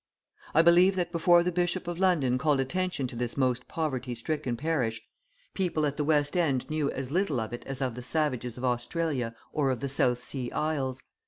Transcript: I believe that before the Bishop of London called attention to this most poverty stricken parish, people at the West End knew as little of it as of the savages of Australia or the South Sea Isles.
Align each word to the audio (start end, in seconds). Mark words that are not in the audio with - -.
I 0.55 0.63
believe 0.63 0.95
that 0.95 1.11
before 1.11 1.43
the 1.43 1.51
Bishop 1.51 1.87
of 1.87 1.99
London 1.99 2.39
called 2.39 2.59
attention 2.59 3.05
to 3.05 3.15
this 3.15 3.37
most 3.37 3.67
poverty 3.67 4.15
stricken 4.15 4.57
parish, 4.57 4.99
people 5.53 5.85
at 5.85 5.95
the 5.95 6.03
West 6.03 6.35
End 6.35 6.67
knew 6.71 6.89
as 6.89 7.11
little 7.11 7.39
of 7.39 7.53
it 7.53 7.63
as 7.67 7.81
of 7.83 7.93
the 7.93 8.01
savages 8.01 8.57
of 8.57 8.65
Australia 8.65 9.35
or 9.53 9.75
the 9.75 9.87
South 9.87 10.23
Sea 10.23 10.49
Isles. 10.53 11.03